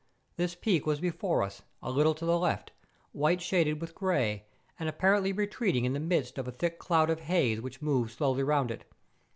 This 0.35 0.55
peak 0.55 0.87
was 0.87 0.99
before 0.99 1.43
us, 1.43 1.61
a 1.79 1.91
little 1.91 2.15
to 2.15 2.25
the 2.25 2.39
left, 2.39 2.71
white 3.11 3.39
shaded 3.39 3.79
with 3.79 3.93
grey, 3.93 4.47
and 4.79 4.89
apparently 4.89 5.31
retreating 5.31 5.85
in 5.85 5.93
the 5.93 5.99
midst 5.99 6.39
of 6.39 6.47
a 6.47 6.51
thick 6.51 6.79
cloud 6.79 7.11
of 7.11 7.19
haze 7.19 7.61
which 7.61 7.83
moved 7.83 8.09
slowly 8.11 8.41
round 8.41 8.71
it. 8.71 8.83